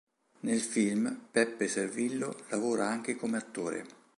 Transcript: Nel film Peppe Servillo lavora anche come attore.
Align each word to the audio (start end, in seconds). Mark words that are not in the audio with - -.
Nel 0.39 0.61
film 0.61 1.27
Peppe 1.29 1.67
Servillo 1.67 2.35
lavora 2.49 2.87
anche 2.89 3.15
come 3.15 3.37
attore. 3.37 3.85